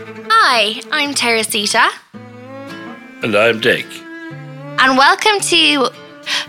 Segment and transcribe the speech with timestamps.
[0.00, 1.88] Hi, I'm Teresita.
[3.24, 3.84] And I'm Dick.
[4.78, 5.88] And welcome to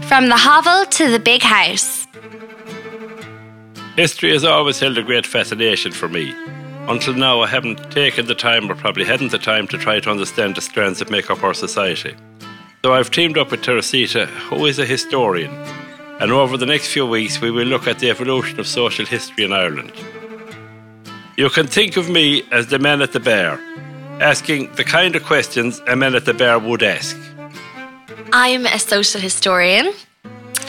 [0.07, 2.05] From the Hovel to the Big House.
[3.95, 6.35] History has always held a great fascination for me.
[6.87, 10.11] Until now, I haven't taken the time, or probably hadn't the time, to try to
[10.11, 12.15] understand the strands that make up our society.
[12.85, 15.51] So I've teamed up with Teresita, who is a historian.
[16.19, 19.43] And over the next few weeks, we will look at the evolution of social history
[19.43, 19.91] in Ireland.
[21.39, 23.61] You can think of me as the man at the bar,
[24.19, 27.15] asking the kind of questions a man at the bar would ask.
[28.33, 29.93] I'm a social historian,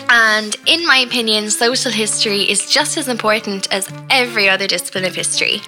[0.09, 5.17] and in my opinion, social history is just as important as every other discipline of
[5.17, 5.61] history.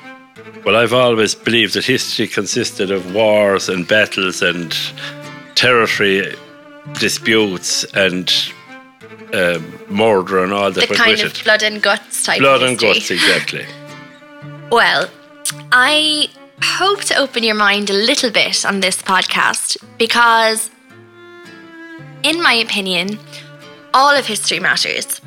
[0.65, 4.73] Well, I've always believed that history consisted of wars and battles and
[5.57, 6.33] territory
[7.01, 8.33] disputes and
[9.35, 13.11] uh, murder and all that The kind of blood and guts type Blood and guts,
[13.11, 13.67] exactly.
[14.73, 15.11] Well,
[15.71, 16.31] I
[16.63, 20.71] hope to open your mind a little bit on this podcast because,
[22.23, 23.19] in my opinion,
[23.93, 25.21] all of history matters.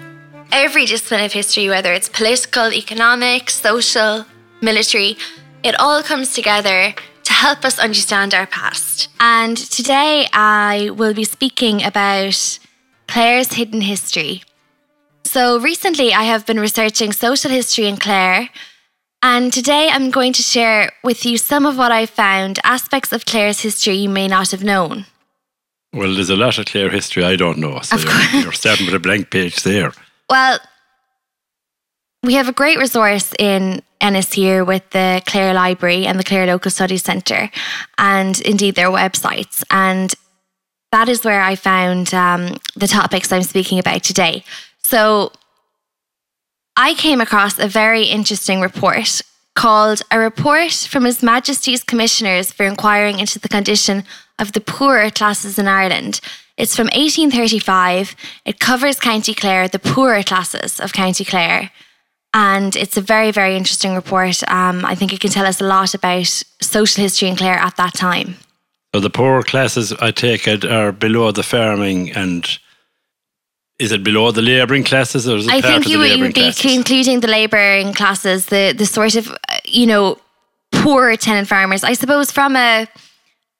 [0.51, 4.25] Every discipline of history, whether it's political, economic, social,
[4.61, 5.15] military,
[5.61, 9.09] it all comes together to help us understand our past.
[9.19, 12.57] And today I will be speaking about
[13.07, 14.41] Clare's hidden history.
[15.23, 18.49] So, recently I have been researching social history in Clare.
[19.27, 23.25] And today I'm going to share with you some of what I found, aspects of
[23.25, 25.07] Clare's history you may not have known.
[25.93, 28.85] Well, there's a lot of Clare history I don't know, so Of you're, you're starting
[28.85, 29.93] with a blank page there.
[30.29, 30.59] Well,
[32.21, 36.45] we have a great resource in Ennis here with the Clare Library and the Clare
[36.45, 37.49] Local Studies Centre,
[37.97, 39.63] and indeed their websites.
[39.71, 40.13] And
[40.91, 44.43] that is where I found um, the topics I'm speaking about today.
[44.83, 45.31] So
[46.77, 49.21] I came across a very interesting report
[49.55, 54.03] called A Report from His Majesty's Commissioners for Inquiring into the Condition
[54.39, 56.19] of the Poorer Classes in Ireland.
[56.57, 58.15] It's from 1835.
[58.43, 61.71] It covers County Clare, the poorer classes of County Clare.
[62.33, 64.43] And it's a very, very interesting report.
[64.51, 67.77] Um, I think it can tell us a lot about social history in Clare at
[67.77, 68.35] that time.
[68.93, 72.45] So the poorer classes, I take it, are below the farming and
[73.77, 76.05] is it below the labouring classes or is it I think of you the would,
[76.05, 80.17] you labouring would be including the labouring classes, the the sort of uh, you know
[80.71, 81.83] poor tenant farmers.
[81.83, 82.87] I suppose from a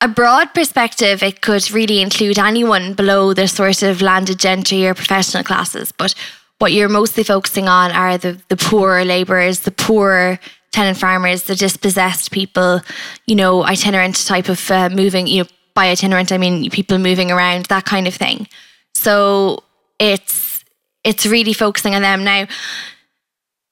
[0.02, 4.94] a broad perspective, it could really include anyone below the sort of landed gentry or
[4.94, 5.92] professional classes.
[5.92, 6.14] But
[6.60, 10.40] what you're mostly focusing on are the the poorer labourers, the poorer
[10.72, 12.82] tenant farmers, the dispossessed people,
[13.28, 15.28] you know, itinerant type of uh, moving.
[15.28, 18.48] You know, by itinerant, I mean people moving around, that kind of thing.
[18.94, 19.64] So
[20.00, 20.64] it's
[21.04, 22.48] it's really focusing on them now.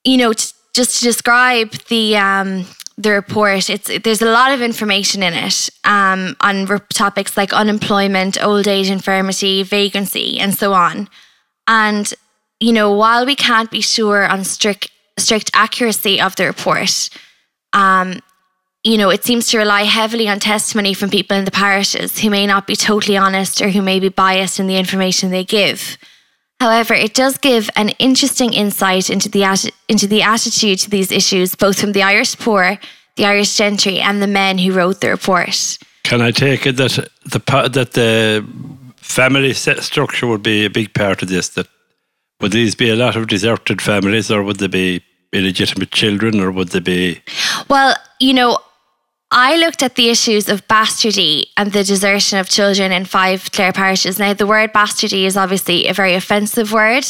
[0.03, 2.65] You know, just to describe the um,
[2.97, 7.53] the report, it's there's a lot of information in it um, on re- topics like
[7.53, 11.09] unemployment, old age, infirmity, vagrancy, and so on.
[11.67, 12.13] And
[12.59, 17.09] you know, while we can't be sure on strict strict accuracy of the report,
[17.73, 18.19] um,
[18.83, 22.29] you know, it seems to rely heavily on testimony from people in the parishes who
[22.29, 25.97] may not be totally honest or who may be biased in the information they give.
[26.63, 31.11] However, it does give an interesting insight into the atti- into the attitude to these
[31.11, 32.79] issues, both from the Irish poor,
[33.17, 35.77] the Irish gentry, and the men who wrote the report.
[36.03, 37.39] Can I take it that the
[37.73, 38.45] that the
[38.95, 41.49] family set structure would be a big part of this?
[41.49, 41.67] That
[42.39, 45.03] would these be a lot of deserted families, or would they be
[45.33, 47.21] illegitimate children, or would they be?
[47.67, 48.57] Well, you know,
[49.35, 53.73] I looked at the issues of bastardy and the desertion of children in five Clare
[53.73, 54.19] parishes.
[54.19, 57.03] Now, the word bastardy is obviously a very offensive word,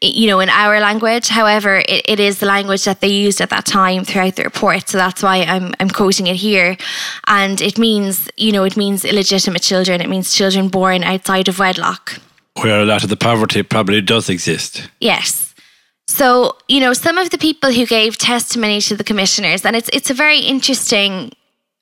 [0.00, 1.26] you know, in our language.
[1.26, 4.88] However, it, it is the language that they used at that time throughout the report.
[4.88, 6.76] So that's why I'm, I'm quoting it here.
[7.26, 10.00] And it means, you know, it means illegitimate children.
[10.00, 12.20] It means children born outside of wedlock.
[12.62, 14.88] Where a lot of the poverty probably does exist.
[15.00, 15.52] Yes.
[16.06, 19.90] So, you know, some of the people who gave testimony to the commissioners, and it's
[19.92, 21.32] it's a very interesting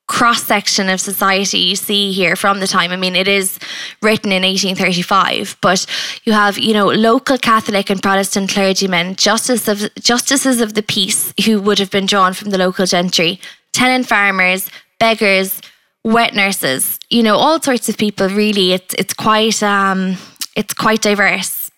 [0.06, 2.91] cross section of society you see here from the time.
[2.92, 3.59] I mean, it is
[4.03, 5.86] written in 1835, but
[6.24, 11.33] you have, you know, local Catholic and Protestant clergymen, justice of, justices of the peace
[11.47, 13.41] who would have been drawn from the local gentry,
[13.72, 14.68] tenant farmers,
[14.98, 15.60] beggars,
[16.04, 18.72] wet nurses, you know, all sorts of people really.
[18.72, 20.16] It's it's quite um
[20.54, 21.71] it's quite diverse.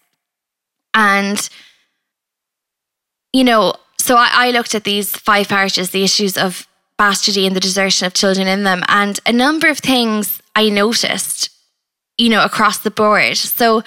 [0.94, 1.48] And
[3.32, 6.66] you know, so I, I looked at these five parishes, the issues of
[6.98, 11.50] bastardy and the desertion of children in them, and a number of things I noticed,
[12.18, 13.36] you know, across the board.
[13.36, 13.82] So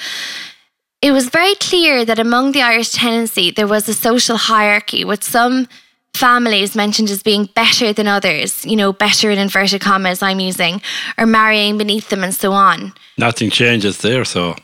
[1.01, 5.23] it was very clear that among the Irish tenancy, there was a social hierarchy with
[5.23, 5.67] some
[6.13, 10.81] families mentioned as being better than others, you know, better in inverted commas I'm using,
[11.17, 12.93] or marrying beneath them and so on.
[13.17, 14.55] Nothing changes there, so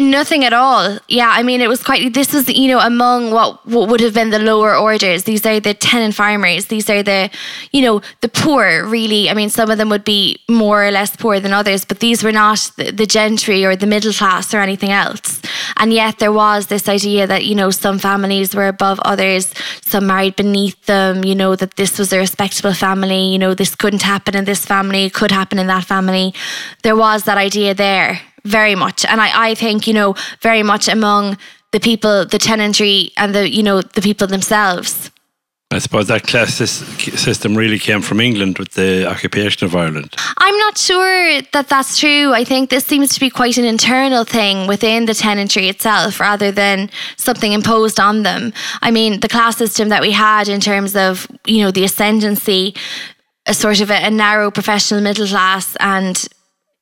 [0.00, 0.98] Nothing at all.
[1.08, 2.12] Yeah, I mean, it was quite.
[2.12, 5.24] This was, you know, among what, what would have been the lower orders.
[5.24, 6.66] These are the tenant farmers.
[6.66, 7.30] These are the,
[7.72, 8.84] you know, the poor.
[8.86, 12.00] Really, I mean, some of them would be more or less poor than others, but
[12.00, 15.40] these were not the, the gentry or the middle class or anything else.
[15.78, 20.06] And yet, there was this idea that you know some families were above others, some
[20.06, 21.24] married beneath them.
[21.24, 23.32] You know that this was a respectable family.
[23.32, 26.34] You know this couldn't happen in this family, could happen in that family.
[26.82, 29.04] There was that idea there very much.
[29.04, 31.38] And I, I think, you know, very much among
[31.72, 35.10] the people, the tenantry and the, you know, the people themselves.
[35.70, 40.14] I suppose that class system really came from England with the occupation of Ireland.
[40.38, 42.32] I'm not sure that that's true.
[42.32, 46.50] I think this seems to be quite an internal thing within the tenantry itself rather
[46.50, 46.88] than
[47.18, 48.54] something imposed on them.
[48.80, 52.74] I mean, the class system that we had in terms of, you know, the ascendancy,
[53.44, 56.28] a sort of a, a narrow professional middle class and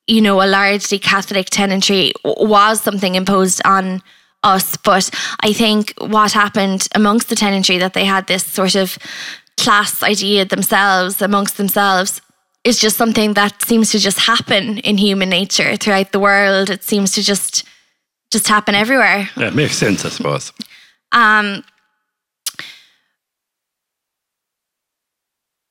[0.06, 4.02] you know, a largely Catholic tenantry was something imposed on
[4.42, 4.76] us.
[4.76, 5.10] But
[5.40, 8.98] I think what happened amongst the tenantry that they had this sort of
[9.56, 12.20] class idea themselves amongst themselves
[12.62, 16.70] is just something that seems to just happen in human nature throughout the world.
[16.70, 17.64] It seems to just
[18.32, 19.30] just happen everywhere.
[19.36, 20.52] Yeah, it makes sense, I suppose.
[21.12, 21.64] Um,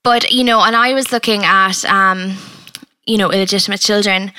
[0.04, 2.38] but you know, and I was looking at um,
[3.06, 4.32] you know, illegitimate children.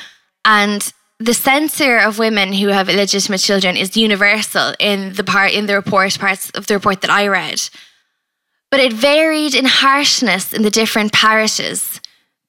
[0.45, 5.67] And the censor of women who have illegitimate children is universal in the part in
[5.67, 7.69] the report parts of the report that I read.
[8.71, 12.01] But it varied in harshness in the different parishes,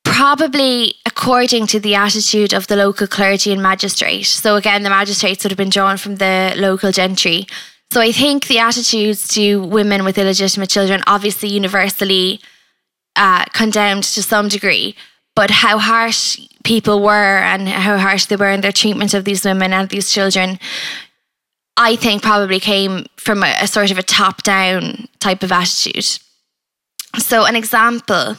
[0.03, 4.25] probably according to the attitude of the local clergy and magistrate.
[4.25, 7.47] So again, the magistrates would have been drawn from the local gentry.
[7.91, 12.41] So I think the attitudes to women with illegitimate children obviously universally
[13.15, 14.95] uh, condemned to some degree
[15.37, 19.45] but how harsh people were and how harsh they were in their treatment of these
[19.45, 20.57] women and these children,
[21.77, 26.09] I think probably came from a, a sort of a top down type of attitude.
[27.19, 28.37] So, an example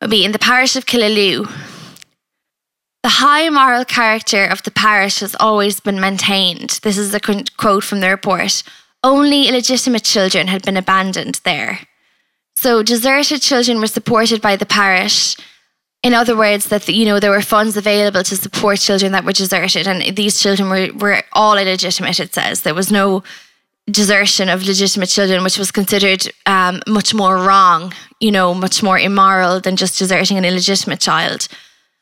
[0.00, 1.44] would be in the parish of Killaloe.
[3.02, 6.80] The high moral character of the parish has always been maintained.
[6.82, 8.62] This is a quote from the report.
[9.04, 11.80] Only illegitimate children had been abandoned there.
[12.56, 15.36] So, deserted children were supported by the parish
[16.08, 19.32] in other words, that you know there were funds available to support children that were
[19.32, 22.18] deserted, and these children were were all illegitimate.
[22.18, 23.22] It says there was no
[23.90, 28.98] desertion of legitimate children, which was considered um, much more wrong, you know, much more
[28.98, 31.46] immoral than just deserting an illegitimate child.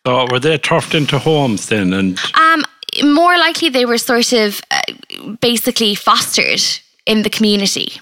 [0.07, 1.93] So were they turfed into homes then?
[1.93, 2.65] And um,
[3.03, 4.83] more likely they were sort of uh,
[5.41, 6.63] basically fostered
[7.07, 8.01] in the community.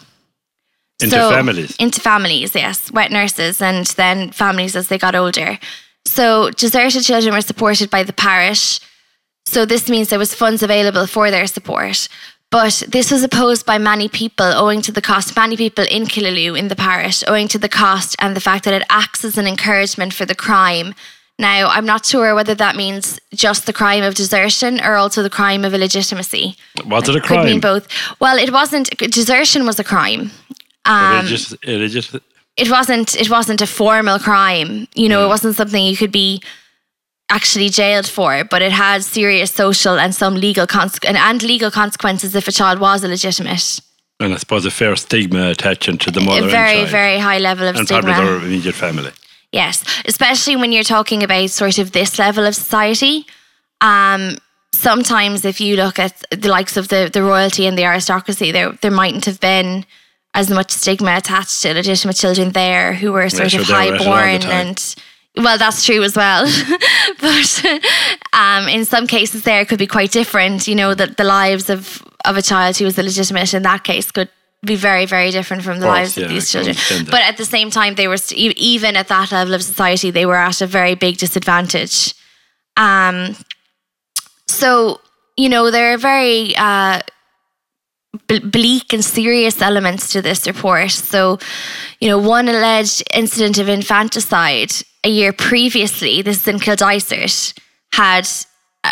[1.03, 1.77] Into so, families.
[1.77, 2.93] Into families, yes.
[2.93, 5.59] Wet nurses and then families as they got older.
[6.06, 8.81] So deserted children were supported by the parish.
[9.47, 12.09] So this means there was funds available for their support.
[12.51, 16.56] But this was opposed by many people owing to the cost, many people in Killaloe
[16.56, 19.47] in the parish, owing to the cost and the fact that it acts as an
[19.47, 20.95] encouragement for the crime.
[21.37, 25.31] Now, I'm not sure whether that means just the crime of desertion or also the
[25.31, 26.56] crime of illegitimacy.
[26.87, 27.41] Was it a crime?
[27.41, 27.89] Could mean both.
[28.21, 28.91] Well, it wasn't.
[28.99, 30.31] Desertion was a crime.
[30.85, 31.27] Um,
[32.56, 34.87] it wasn't it wasn't a formal crime.
[34.95, 36.43] You know, it wasn't something you could be
[37.31, 42.34] actually jailed for, but it had serious social and some legal consequences and legal consequences
[42.34, 43.81] if a child was illegitimate.
[44.20, 46.46] And I suppose a fair stigma attaching to the mother.
[46.46, 48.11] A very, and very high level of and stigma.
[48.11, 49.11] And probably their immediate family.
[49.51, 53.27] Yes, especially when you're talking about sort of this level of society.
[53.81, 54.37] Um,
[54.73, 58.73] sometimes, if you look at the likes of the, the royalty and the aristocracy, there
[58.82, 59.84] there mightn't have been
[60.34, 64.43] as much stigma attached to legitimate children there who were sort yeah, of sure highborn
[64.50, 64.94] and
[65.36, 66.46] well that's true as well.
[67.20, 67.64] But
[68.32, 71.70] um, in some cases there it could be quite different you know that the lives
[71.70, 74.29] of of a child who was illegitimate in that case could
[74.64, 76.76] be very very different from the course, lives yeah, of these children.
[77.10, 80.26] but at the same time they were st- even at that level of society they
[80.26, 82.14] were at a very big disadvantage.
[82.76, 83.36] Um
[84.48, 85.00] so
[85.36, 87.00] you know they're very uh
[88.51, 90.91] bleak and serious elements to this report.
[90.91, 91.39] So,
[92.01, 94.73] you know, one alleged incident of infanticide
[95.05, 97.55] a year previously, this is in Kildysart,
[97.93, 98.29] had,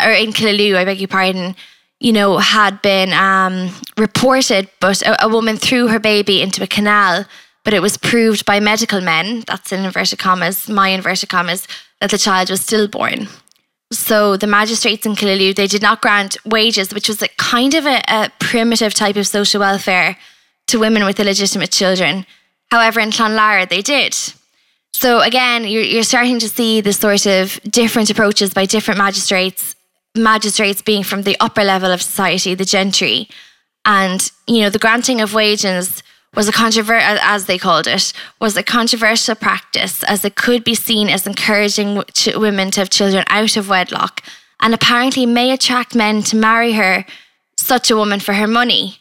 [0.05, 1.55] or in Killaloe, I beg your pardon,
[1.99, 6.67] you know, had been um, reported, but a, a woman threw her baby into a
[6.67, 7.25] canal,
[7.63, 11.67] but it was proved by medical men, that's in inverted commas, my inverted commas,
[11.99, 13.27] that the child was stillborn.
[13.93, 17.85] So the magistrates in Killaloe, they did not grant wages, which was a kind of
[17.85, 20.17] a, a primitive type of social welfare
[20.67, 22.25] to women with illegitimate children.
[22.71, 24.15] However, in Clonlara, they did.
[24.93, 29.75] So again, you're, you're starting to see the sort of different approaches by different magistrates,
[30.15, 33.29] magistrates being from the upper level of society, the gentry.
[33.85, 36.01] And, you know, the granting of wages
[36.35, 40.75] was a controversial, as they called it, was a controversial practice as it could be
[40.75, 42.03] seen as encouraging
[42.35, 44.21] women to have children out of wedlock
[44.59, 47.05] and apparently may attract men to marry her,
[47.57, 48.97] such a woman, for her money.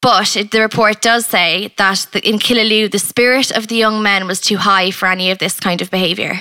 [0.00, 4.02] But it, the report does say that the, in Killaloe, the spirit of the young
[4.02, 6.40] men was too high for any of this kind of behaviour.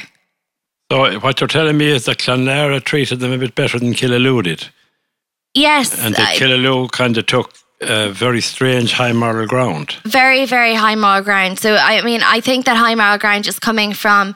[0.92, 4.44] So what you're telling me is that Clonlara treated them a bit better than Killaloe
[4.44, 4.70] did?
[5.54, 6.04] Yes.
[6.04, 9.96] And that Killaloe kind of took a very strange high moral ground.
[10.06, 11.60] Very, very high moral ground.
[11.60, 14.36] So, I mean, I think that high moral ground is coming from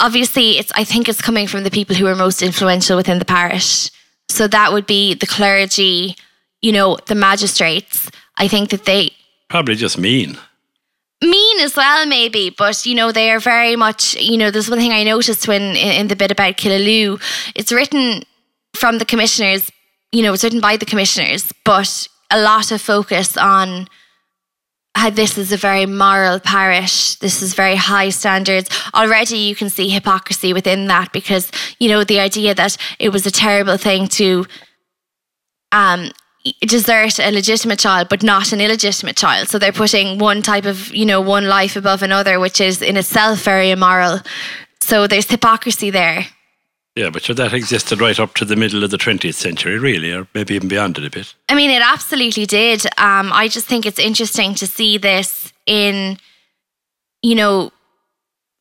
[0.00, 3.24] obviously it's I think it's coming from the people who are most influential within the
[3.24, 3.90] parish.
[4.28, 6.16] So that would be the clergy,
[6.62, 8.10] you know, the magistrates.
[8.36, 9.12] I think that they
[9.48, 10.38] probably just mean.
[11.22, 14.78] Mean as well, maybe, but you know, they are very much, you know, there's one
[14.78, 17.20] thing I noticed when in, in the bit about Killaloe,
[17.54, 18.22] it's written
[18.74, 19.70] from the commissioners,
[20.12, 23.88] you know, it's written by the commissioners, but a lot of focus on
[24.96, 27.14] how this is a very moral parish.
[27.16, 28.68] This is very high standards.
[28.92, 33.24] Already you can see hypocrisy within that because, you know, the idea that it was
[33.24, 34.46] a terrible thing to
[35.72, 36.10] um,
[36.62, 40.92] desert a legitimate child but not an illegitimate child so they're putting one type of
[40.94, 44.20] you know one life above another which is in itself very immoral
[44.80, 46.26] so there's hypocrisy there
[46.96, 50.12] yeah but sure that existed right up to the middle of the 20th century really
[50.12, 53.66] or maybe even beyond it a bit i mean it absolutely did um, i just
[53.66, 56.18] think it's interesting to see this in
[57.22, 57.70] you know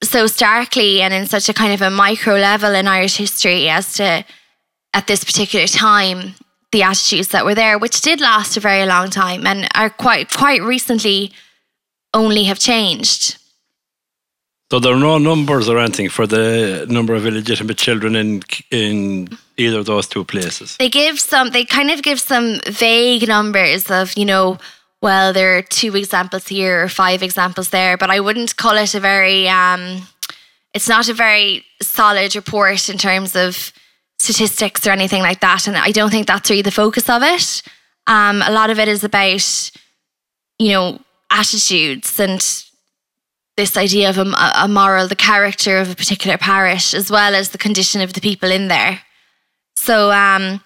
[0.04, 3.94] so starkly and in such a kind of a micro level in irish history as
[3.94, 4.24] to
[4.94, 6.36] at this particular time
[6.72, 10.32] the attitudes that were there, which did last a very long time and are quite
[10.32, 11.32] quite recently
[12.14, 13.38] only have changed.
[14.72, 19.30] So there are no numbers or anything for the number of illegitimate children in in
[19.58, 20.78] either of those two places.
[20.78, 21.50] They give some.
[21.50, 24.58] They kind of give some vague numbers of you know.
[25.02, 28.94] Well, there are two examples here or five examples there, but I wouldn't call it
[28.94, 29.48] a very.
[29.48, 30.08] Um,
[30.74, 33.74] it's not a very solid report in terms of
[34.20, 35.68] statistics or anything like that.
[35.68, 37.64] And I don't think that's really the focus of it.
[38.06, 39.72] Um, a lot of it is about,
[40.60, 41.00] you know,
[41.32, 42.42] attitudes and
[43.60, 44.26] this idea of a,
[44.56, 48.22] a, moral, the character of a particular parish, as well as the condition of the
[48.22, 49.02] people in there.
[49.76, 50.62] So, um,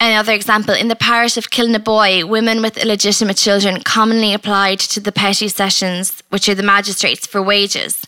[0.00, 5.12] another example in the parish of Kilnaboy, women with illegitimate children commonly applied to the
[5.12, 8.04] petty sessions, which are the magistrates, for wages.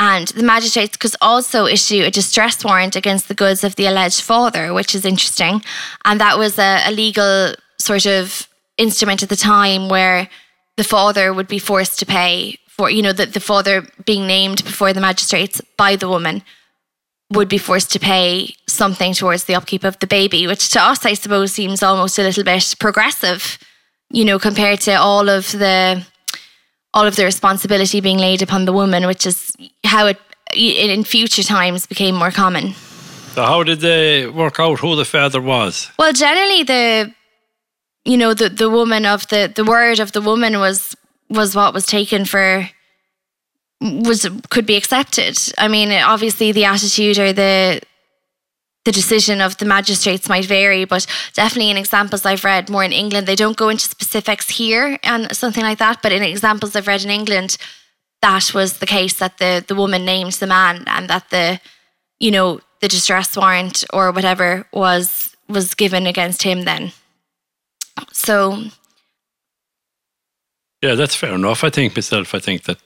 [0.00, 4.22] And the magistrates could also issue a distress warrant against the goods of the alleged
[4.22, 5.62] father, which is interesting.
[6.04, 10.28] And that was a, a legal sort of instrument at the time where
[10.76, 14.64] the father would be forced to pay for, you know, the, the father being named
[14.64, 16.42] before the magistrates by the woman
[17.30, 21.04] would be forced to pay something towards the upkeep of the baby, which to us,
[21.04, 23.58] I suppose, seems almost a little bit progressive,
[24.10, 26.06] you know, compared to all of the
[26.94, 29.54] all of the responsibility being laid upon the woman, which is
[29.84, 30.18] how it
[30.54, 32.72] in future times became more common.
[33.34, 35.90] So how did they work out who the father was?
[35.98, 37.12] Well, generally the
[38.04, 40.96] you know the the woman of the the word of the woman was
[41.30, 42.68] was what was taken for
[43.80, 45.38] was could be accepted.
[45.56, 47.80] I mean, obviously the attitude or the
[48.84, 52.92] the decision of the magistrates might vary, but definitely in examples I've read more in
[52.92, 56.00] England, they don't go into specifics here and something like that.
[56.02, 57.58] But in examples I've read in England,
[58.22, 61.60] that was the case that the the woman named the man and that the
[62.18, 66.92] you know the distress warrant or whatever was was given against him then.
[68.12, 68.64] So
[70.82, 71.64] yeah, that's fair enough.
[71.64, 72.78] I think myself, I think that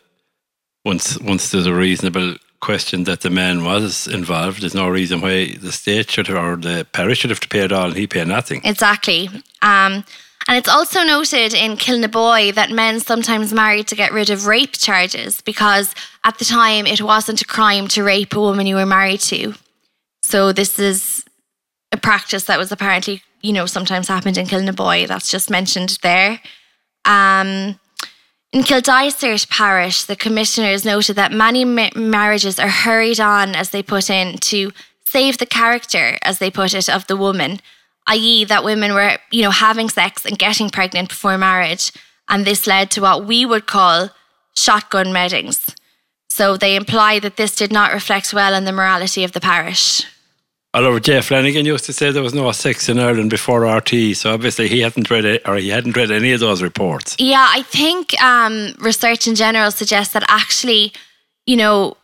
[0.84, 4.62] once once there's a reasonable question that the man was involved.
[4.62, 7.72] There's no reason why the state should or the parish should have to pay it
[7.72, 8.62] all and he pay nothing.
[8.64, 9.28] Exactly.
[9.62, 10.04] Um,
[10.48, 14.72] and it's also noted in Kilnaboy that men sometimes married to get rid of rape
[14.72, 15.94] charges because
[16.24, 19.54] at the time it wasn't a crime to rape a woman you were married to.
[20.22, 21.24] So this is
[21.90, 25.06] a practice that was apparently, you know, sometimes happened in Kilnaboy.
[25.06, 26.40] That's just mentioned there.
[27.04, 27.78] Um,
[28.52, 33.82] in Kildysart parish, the commissioners noted that many ma- marriages are hurried on, as they
[33.82, 34.72] put in, to
[35.04, 37.60] save the character, as they put it, of the woman,
[38.08, 41.92] i.e., that women were, you know, having sex and getting pregnant before marriage,
[42.28, 44.10] and this led to what we would call
[44.54, 45.74] shotgun weddings.
[46.28, 50.04] So they imply that this did not reflect well on the morality of the parish.
[50.74, 51.20] Oliver J.
[51.20, 54.80] Flanagan used to say there was no sex in Ireland before RTÉ, so obviously he
[54.80, 57.14] hadn't read it, or he hadn't read any of those reports.
[57.18, 60.94] Yeah, I think um, research in general suggests that actually,
[61.44, 61.98] you know,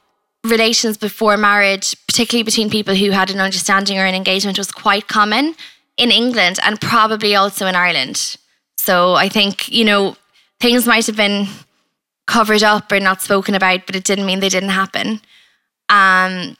[0.44, 5.08] relations before marriage, particularly between people who had an understanding or an engagement, was quite
[5.08, 5.54] common
[5.96, 8.37] in England and probably also in Ireland.
[8.76, 10.16] So I think, you know,
[10.60, 11.46] things might have been
[12.26, 15.22] covered up or not spoken about, but it didn't mean they didn't happen.
[15.88, 16.56] Um,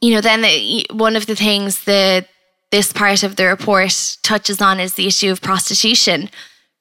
[0.00, 2.28] you know, then the, one of the things that
[2.70, 6.30] this part of the report touches on is the issue of prostitution.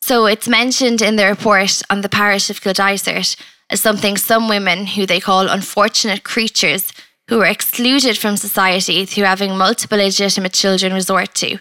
[0.02, 3.36] So it's mentioned in the report on the parish of Kildysart
[3.70, 6.94] as something some women, who they call unfortunate creatures,
[7.28, 11.58] who are excluded from society through having multiple illegitimate children resort to.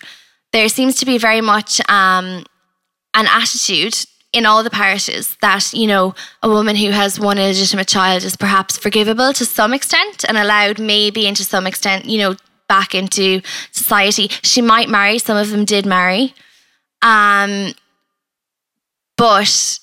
[0.53, 2.45] There seems to be very much um,
[3.15, 6.13] an attitude in all the parishes that, you know,
[6.43, 10.81] a woman who has one illegitimate child is perhaps forgivable to some extent and allowed
[10.81, 12.35] maybe into some extent, you know,
[12.69, 14.29] back into society.
[14.43, 16.35] She might marry, some of them did marry.
[17.01, 17.75] Um,
[19.17, 19.79] but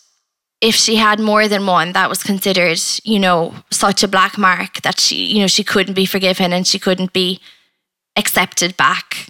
[0.59, 4.81] if she had more than one, that was considered, you know, such a black mark
[4.81, 7.39] that she, you know, she couldn't be forgiven and she couldn't be
[8.17, 9.27] accepted back.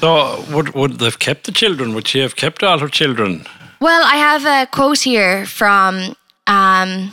[0.00, 1.94] So would would they've kept the children?
[1.94, 3.46] Would she have kept all her children?
[3.80, 6.16] Well, I have a quote here from
[6.48, 7.12] um,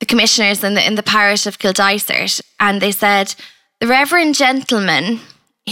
[0.00, 3.34] the commissioners in the in the parish of Kildysart, and they said
[3.80, 5.20] the Reverend gentleman,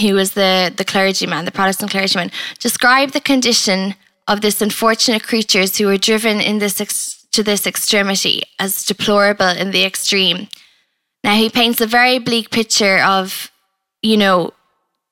[0.00, 3.94] who was the the clergyman, the Protestant clergyman, described the condition
[4.26, 9.48] of this unfortunate creatures who were driven in this ex- to this extremity as deplorable
[9.48, 10.48] in the extreme.
[11.22, 13.50] Now he paints a very bleak picture of,
[14.00, 14.52] you know,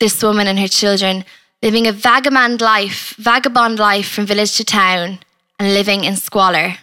[0.01, 1.25] this woman and her children
[1.63, 5.19] living a vagabond life, vagabond life from village to town
[5.59, 6.75] and living in squalor.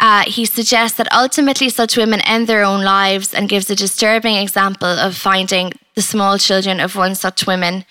[0.00, 4.36] Uh, he suggests that ultimately such women end their own lives and gives a disturbing
[4.36, 7.84] example of finding the small children of one such woman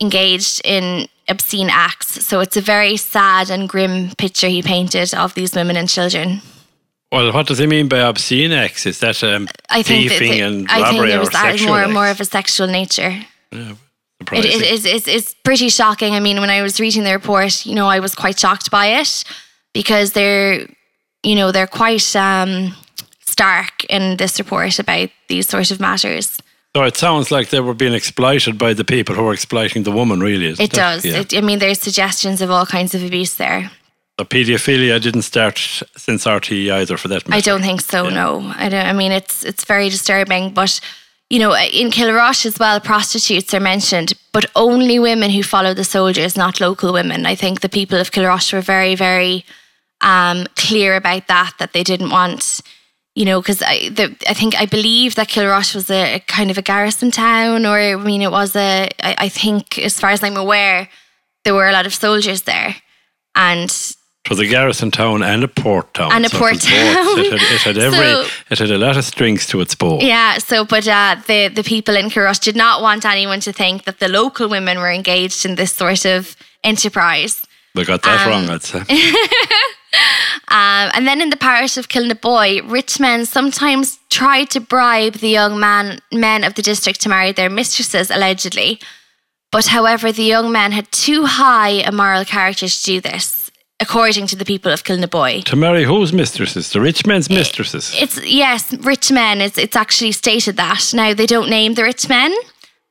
[0.00, 2.26] engaged in obscene acts.
[2.26, 6.42] So it's a very sad and grim picture he painted of these women and children.
[7.10, 8.84] Well, what does he mean by obscene acts?
[8.84, 11.52] Is that um, I think thieving that, and I think robbery it or was that
[11.52, 11.92] sexual more acts?
[11.94, 13.20] more of a sexual nature.
[13.50, 13.74] Yeah,
[14.20, 16.14] It, it, it's, it's, it's pretty shocking.
[16.14, 18.86] I mean, when I was reading the report, you know, I was quite shocked by
[19.00, 19.24] it
[19.74, 20.66] because they're,
[21.22, 22.74] you know, they're quite um,
[23.20, 26.38] stark in this report about these sort of matters.
[26.74, 29.92] So it sounds like they were being exploited by the people who were exploiting the
[29.92, 30.46] woman, really.
[30.46, 31.04] isn't It does.
[31.04, 31.20] Yeah.
[31.20, 33.70] It, I mean, there's suggestions of all kinds of abuse there.
[34.18, 35.58] the paedophilia didn't start
[35.96, 37.38] since RTÉ either, for that matter.
[37.38, 38.08] I don't think so.
[38.08, 38.14] Yeah.
[38.14, 38.86] No, I don't.
[38.86, 40.54] I mean, it's it's very disturbing.
[40.54, 40.80] But
[41.28, 45.84] you know, in Kilrush as well, prostitutes are mentioned, but only women who follow the
[45.84, 47.26] soldiers, not local women.
[47.26, 49.44] I think the people of Kilrush were very, very
[50.00, 51.54] um, clear about that.
[51.58, 52.60] That they didn't want,
[53.16, 56.50] you know, because I, the, I think I believe that Kilrush was a, a kind
[56.50, 58.88] of a garrison town, or I mean, it was a.
[59.02, 60.88] I, I think, as far as I'm aware,
[61.44, 62.76] there were a lot of soldiers there,
[63.34, 63.70] and
[64.26, 66.10] It was a garrison town and a port town.
[66.12, 67.18] And a so port was both.
[67.18, 67.98] It had, it had every.
[67.98, 70.00] So- it had a lot of strings to its bow.
[70.00, 73.84] Yeah, so but uh, the the people in Kilrush did not want anyone to think
[73.84, 77.42] that the local women were engaged in this sort of enterprise.
[77.74, 78.82] They got that Um, wrong, I'd say.
[80.48, 85.28] Um, and then in the parish of Kilnaboy, rich men sometimes tried to bribe the
[85.28, 88.78] young man men of the district to marry their mistresses, allegedly.
[89.50, 93.45] But however, the young men had too high a moral character to do this,
[93.80, 95.44] according to the people of Kilnaboy.
[95.44, 96.70] to marry whose mistresses?
[96.70, 97.92] The rich men's mistresses.
[97.94, 99.40] It's yes, rich men.
[99.40, 100.92] It's it's actually stated that.
[100.94, 102.32] Now they don't name the rich men.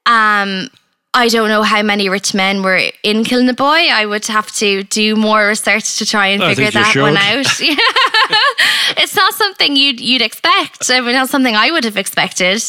[0.06, 0.70] Um,
[1.16, 3.90] I don't know how many rich men were in Kilnaboy.
[3.90, 7.46] I would have to do more research to try and I figure that one out.
[9.02, 10.90] it's not something you'd you'd expect.
[10.90, 12.62] I mean, not something I would have expected.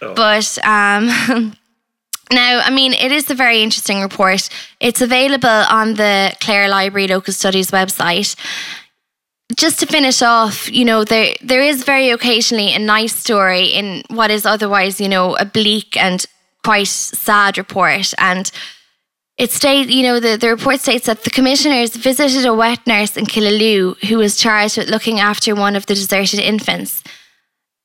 [0.00, 1.52] But um,
[2.32, 4.48] now, I mean, it is a very interesting report.
[4.80, 8.36] It's available on the Clare Library Local Studies website
[9.56, 14.02] just to finish off, you know, there there is very occasionally a nice story in
[14.08, 16.24] what is otherwise, you know, a bleak and
[16.62, 18.14] quite sad report.
[18.18, 18.50] And
[19.38, 23.16] it states, you know, the, the report states that the commissioners visited a wet nurse
[23.16, 27.02] in Killaloe who was charged with looking after one of the deserted infants.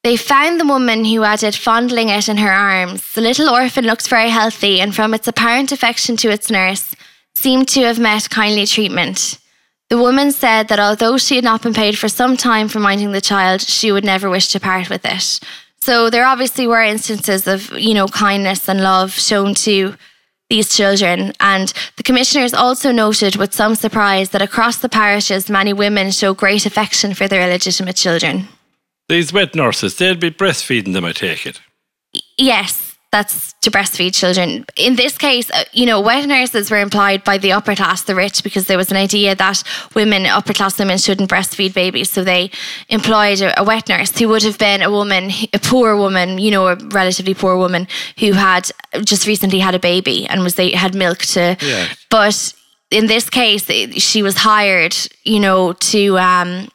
[0.05, 3.13] They found the woman who had it fondling it in her arms.
[3.15, 6.95] The little orphan looked very healthy and, from its apparent affection to its nurse,
[7.33, 9.39] seemed to have met kindly treatment.
[9.89, 13.13] The woman said that although she had not been paid for some time for minding
[13.13, 15.39] the child, she would never wish to part with it.
[15.81, 19.95] So there obviously were instances of, you know, kindness and love shown to
[20.51, 21.33] these children.
[21.39, 26.35] And the commissioners also noted with some surprise that across the parishes, many women show
[26.35, 28.49] great affection for their illegitimate children.
[29.07, 31.61] These wet nurses, they'd be breastfeeding them, I take it.
[32.37, 34.65] yes, that's to breastfeed children.
[34.75, 38.13] In this case, uh, you know, wet nurses were employed by the upper class, the
[38.13, 39.63] rich, because there was an idea that
[39.95, 42.09] women, upper class women, shouldn't breastfeed babies.
[42.11, 42.51] So they
[42.89, 46.51] employed a, a wet nurse who would have been a woman, a poor woman, you
[46.51, 47.87] know, a relatively poor woman
[48.19, 48.69] who had
[49.05, 51.55] just recently had a baby and was they had milk to.
[51.61, 51.87] Yeah.
[52.09, 52.53] But
[52.91, 56.67] in this case, she was hired, you know, to um,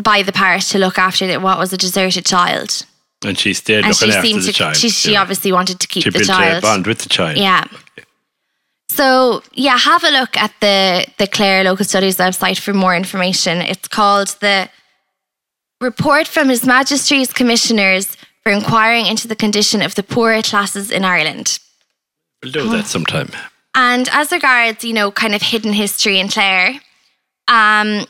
[0.00, 2.84] by the parish to look after what was a deserted child,
[3.24, 4.52] And she stayed and looking she after the to.
[4.52, 4.76] child.
[4.76, 5.20] She, she yeah.
[5.22, 6.62] obviously wanted to keep She the built a child.
[6.62, 7.36] bond with the child.
[7.36, 7.64] Yeah.
[8.88, 13.58] So yeah, have a look at the the Clare Local Studies website for more information.
[13.62, 14.68] It's called the
[15.80, 21.04] Report from His Majesty's Commissioners for inquiring into the condition of the poorer classes in
[21.04, 21.58] Ireland.
[22.42, 23.30] We'll do that sometime.
[23.74, 26.74] And as regards, you know, kind of hidden history in Clare,
[27.48, 28.04] um,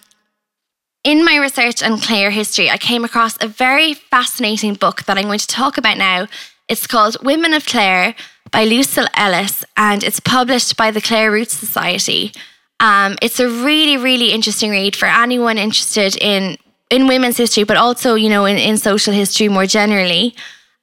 [1.04, 5.24] in my research on Clare history, I came across a very fascinating book that I'm
[5.24, 6.28] going to talk about now.
[6.68, 8.14] It's called Women of Clare
[8.50, 12.32] by Lucille Ellis, and it's published by the Clare Roots Society.
[12.78, 16.56] Um, it's a really, really interesting read for anyone interested in
[16.90, 20.34] in women's history, but also, you know, in, in social history more generally.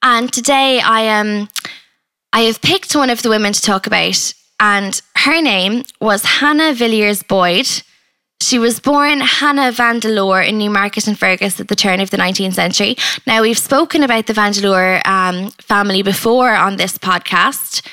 [0.02, 1.28] And today I am.
[1.28, 1.50] Um,
[2.32, 6.74] I have picked one of the women to talk about, and her name was Hannah
[6.74, 7.68] Villiers Boyd.
[8.42, 12.96] She was born Hannah Vandeleur in Newmarket-on-Fergus at the turn of the 19th century.
[13.28, 17.86] Now, we've spoken about the Vandeleur um, family before on this podcast.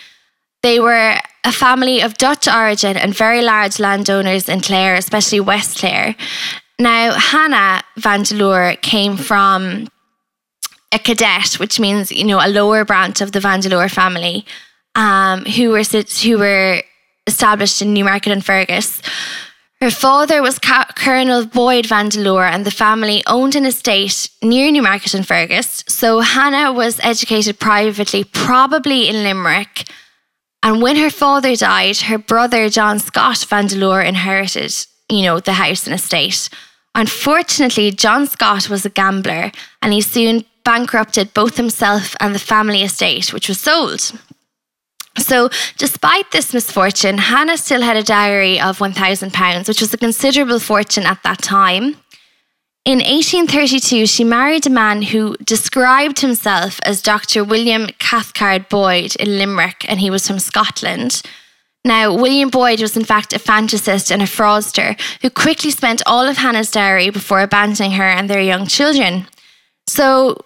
[0.62, 5.78] They were a family of Dutch origin and very large landowners in Clare, especially West
[5.78, 6.14] Clare.
[6.78, 9.88] Now, Hannah Vandeleur came from
[10.92, 14.44] a cadet, which means you know a lower branch of the Vandeleur family,
[14.94, 15.82] um, who were
[16.22, 16.82] who were
[17.26, 19.02] established in Newmarket-on-Fergus.
[19.80, 25.84] Her father was Colonel Boyd Vandeleur, and the family owned an estate near Newmarket-on-Fergus.
[25.86, 29.86] So Hannah was educated privately, probably in Limerick.
[30.62, 34.74] And when her father died, her brother John Scott Vandeleur inherited,
[35.10, 36.48] you know, the house and estate.
[36.94, 42.82] Unfortunately, John Scott was a gambler, and he soon bankrupted both himself and the family
[42.82, 44.12] estate, which was sold.
[45.18, 45.48] So,
[45.78, 51.04] despite this misfortune, Hannah still had a dowry of £1,000, which was a considerable fortune
[51.04, 51.96] at that time.
[52.84, 57.42] In 1832, she married a man who described himself as Dr.
[57.42, 61.20] William Cathcart Boyd in Limerick, and he was from Scotland.
[61.84, 66.28] Now, William Boyd was in fact a fantasist and a fraudster who quickly spent all
[66.28, 69.26] of Hannah's dowry before abandoning her and their young children.
[69.88, 70.44] So,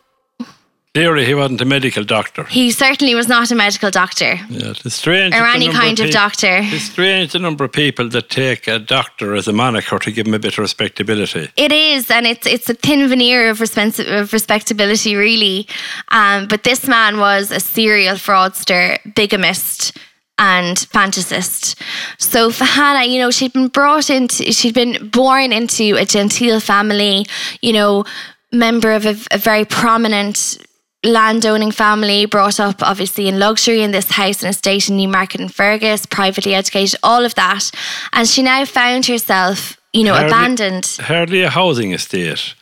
[0.92, 2.42] Clearly, he wasn't a medical doctor.
[2.44, 5.32] he certainly was not a medical doctor Yeah, it's strange.
[5.36, 6.58] or any kind of peop- doctor.
[6.62, 10.26] It's strange the number of people that take a doctor as a moniker to give
[10.26, 11.48] him a bit of respectability.
[11.56, 15.68] It is, and it's it's a thin veneer of, of respectability, really.
[16.08, 19.96] Um, but this man was a serial fraudster, bigamist,
[20.38, 21.76] and fantasist.
[22.18, 26.58] So for Hannah, you know, she'd been brought into, she'd been born into a genteel
[26.58, 27.26] family,
[27.62, 28.04] you know,
[28.50, 30.58] member of a, a very prominent
[31.04, 36.54] landowning family, brought up obviously in luxury in this house and estate in Newmarket-on-Fergus, privately
[36.54, 37.70] educated, all of that.
[38.12, 40.96] And she now found herself, you know, Hardly- abandoned.
[41.00, 42.54] Hardly a housing estate.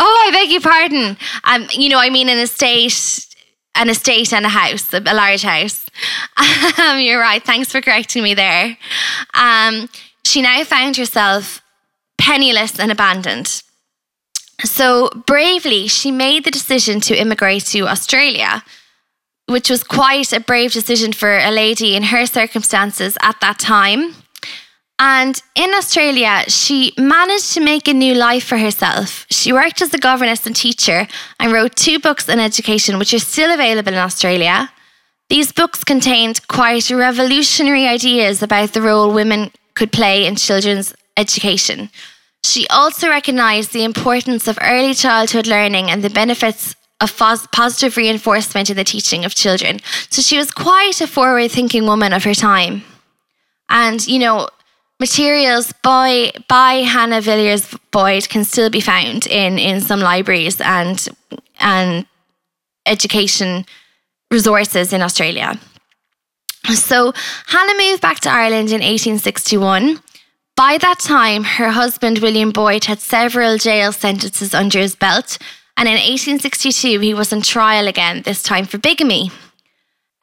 [0.00, 1.16] Oh, I beg your pardon.
[1.44, 3.26] Um, you know, I mean an estate,
[3.74, 5.86] an estate and a house, a, large house.
[6.78, 7.42] Um, you're right.
[7.42, 8.78] Thanks for correcting me there.
[9.34, 9.88] Um,
[10.24, 11.60] she now found herself
[12.18, 13.62] penniless and abandoned.
[14.64, 18.64] So bravely, she made the decision to immigrate to Australia,
[19.46, 24.14] which was quite a brave decision for a lady in her circumstances at that time.
[24.98, 29.26] And in Australia, she managed to make a new life for herself.
[29.30, 31.06] She worked as a governess and teacher
[31.38, 34.72] and wrote two books on education, which are still available in Australia.
[35.28, 41.90] These books contained quite revolutionary ideas about the role women could play in children's education.
[42.48, 47.96] She also recognised the importance of early childhood learning and the benefits of pos- positive
[47.96, 49.80] reinforcement in the teaching of children.
[50.10, 52.84] So she was quite a forward thinking woman of her time.
[53.68, 54.48] And, you know,
[54.98, 61.06] materials by by Hannah Villiers Boyd can still be found in in some libraries and
[61.60, 62.06] and
[62.86, 63.66] education
[64.30, 65.58] resources in Australia.
[66.74, 67.12] So
[67.46, 70.00] Hannah moved back to Ireland in 1861.
[70.58, 75.38] By that time, her husband William Boyd had several jail sentences under his belt,
[75.76, 79.30] and in 1862 he was on trial again, this time for bigamy.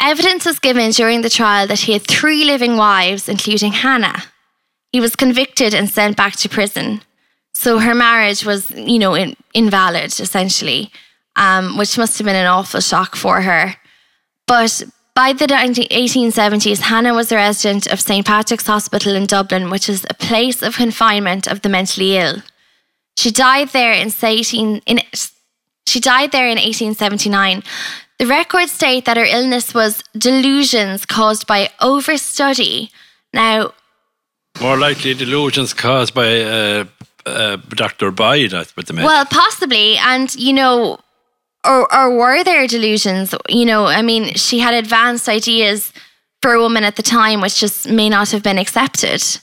[0.01, 4.23] Evidence was given during the trial that he had three living wives, including Hannah.
[4.91, 7.01] He was convicted and sent back to prison.
[7.53, 10.91] So her marriage was, you know, in, invalid essentially,
[11.37, 13.77] um, which must have been an awful shock for her.
[14.47, 14.83] But
[15.15, 18.25] by the 1870s, Hannah was a resident of St.
[18.25, 22.43] Patrick's Hospital in Dublin, which is a place of confinement of the mentally ill.
[23.17, 24.99] She died there in 18, in,
[25.87, 27.63] she died there in 1879.
[28.19, 32.89] The records state that her illness was delusions caused by overstudy.
[33.33, 33.73] Now,
[34.61, 36.85] more likely delusions caused by uh,
[37.25, 38.11] uh, Dr.
[38.11, 39.05] Boyd, with the med.
[39.05, 40.99] Well, possibly, and you know,
[41.65, 43.33] or or were there delusions?
[43.49, 45.91] You know, I mean, she had advanced ideas
[46.41, 49.21] for a woman at the time, which just may not have been accepted.
[49.21, 49.39] She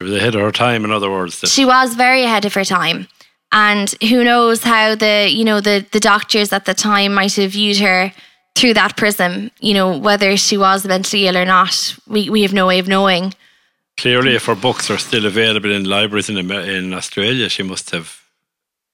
[0.00, 1.40] was ahead of her time, in other words.
[1.50, 3.08] She was very ahead of her time.
[3.52, 7.52] And who knows how the, you know, the, the doctors at the time might have
[7.52, 8.12] viewed her
[8.56, 12.54] through that prism, you know, whether she was mentally ill or not, we, we have
[12.54, 13.34] no way of knowing.
[13.98, 18.20] Clearly, if her books are still available in libraries in, in Australia, she must have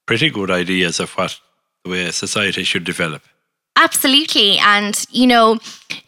[0.06, 1.40] pretty good ideas of what
[1.84, 3.22] way society should develop.
[3.76, 4.58] Absolutely.
[4.58, 5.58] And, you know,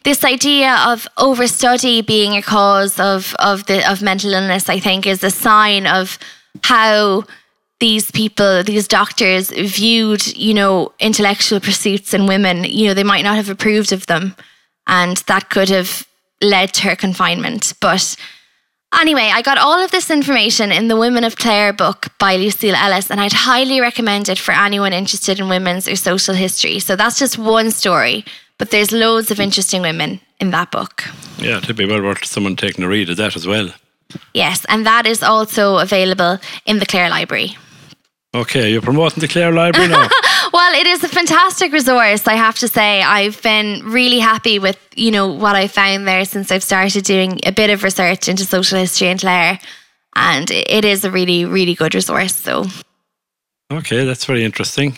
[0.04, 5.06] this idea of overstudy being a cause of, of the of mental illness, I think,
[5.06, 6.18] is a sign of
[6.62, 7.24] how
[7.80, 13.24] these people, these doctors viewed, you know, intellectual pursuits in women, you know, they might
[13.24, 14.36] not have approved of them.
[14.86, 16.06] And that could have
[16.42, 17.72] led to her confinement.
[17.80, 18.14] But
[19.00, 22.74] anyway, I got all of this information in the Women of Clare book by Lucille
[22.74, 26.78] Ellis, and I'd highly recommend it for anyone interested in women's or social history.
[26.78, 28.24] So that's just one story,
[28.58, 31.04] but there's loads of interesting women in that book.
[31.38, 33.70] Yeah, it'd be well worth someone taking a read of that as well.
[34.32, 37.56] Yes, and that is also available in the Clare Library.
[38.34, 40.08] Okay, you're promoting the Clare Library now.
[40.54, 43.02] well, it is a fantastic resource, I have to say.
[43.02, 47.40] I've been really happy with, you know, what I found there since I've started doing
[47.44, 49.58] a bit of research into social history in Clare.
[50.14, 52.36] And it is a really, really good resource.
[52.36, 52.66] So
[53.72, 54.96] Okay, that's very interesting.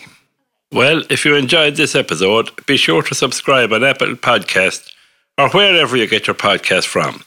[0.73, 4.93] Well, if you enjoyed this episode, be sure to subscribe on Apple Podcast
[5.39, 7.25] or wherever you get your podcast from.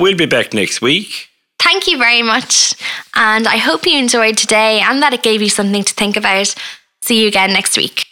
[0.00, 1.28] We'll be back next week.
[1.60, 2.74] Thank you very much.
[3.14, 6.56] And I hope you enjoyed today and that it gave you something to think about.
[7.02, 8.07] See you again next week.